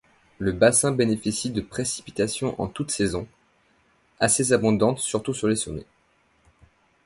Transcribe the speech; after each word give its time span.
Le 0.39 0.51
bassin 0.51 0.91
bénéficie 0.93 1.51
de 1.51 1.61
précipitations 1.61 2.59
en 2.59 2.65
toutes 2.65 2.89
saisons, 2.89 3.27
assez 4.19 4.51
abondantes 4.51 4.97
surtout 4.97 5.35
sur 5.35 5.47
les 5.47 5.55
sommets. 5.55 5.85